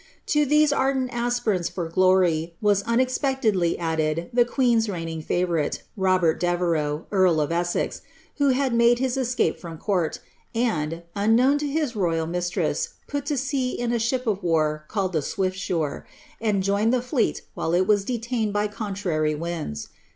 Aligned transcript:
To 0.33 0.47
these 0.47 0.73
ardent 0.73 1.13
aspirants 1.13 1.69
for 1.69 1.87
glory 1.87 2.55
was 2.59 2.81
unex 2.85 3.19
ectedly 3.19 3.77
added 3.77 4.31
the 4.33 4.45
queen's 4.45 4.89
reigning 4.89 5.21
favourite, 5.21 5.83
Robert 5.95 6.39
Devereux, 6.39 7.05
earl 7.11 7.39
of 7.39 7.51
Inex, 7.51 8.01
who 8.37 8.49
had 8.49 8.73
made 8.73 8.97
his 8.97 9.15
escape 9.15 9.59
from 9.59 9.77
court, 9.77 10.17
and, 10.55 11.03
unknown 11.15 11.59
to 11.59 11.67
his 11.67 11.95
royal 11.95 12.25
listress, 12.25 12.93
put 13.05 13.27
to 13.27 13.37
sea 13.37 13.73
in 13.73 13.93
a 13.93 13.99
ship 13.99 14.25
of 14.25 14.41
war 14.41 14.85
called 14.87 15.13
the 15.13 15.19
^ 15.19 15.21
Swiflsure," 15.23 16.05
and 16.41 16.63
joined 16.63 16.93
le 16.93 17.01
fleet 17.03 17.43
while 17.53 17.75
it 17.75 17.85
was 17.85 18.03
detained 18.03 18.51
by 18.53 18.67
contrary 18.67 19.35
winds." 19.35 19.89